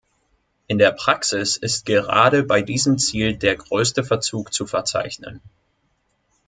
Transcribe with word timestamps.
In 0.65 0.79
der 0.79 0.93
Praxis 0.93 1.57
ist 1.57 1.85
gerade 1.85 2.41
bei 2.41 2.63
diesem 2.63 2.97
Ziel 2.97 3.37
der 3.37 3.55
größte 3.55 4.03
Verzug 4.03 4.51
zu 4.51 4.65
verzeichnen. 4.65 5.41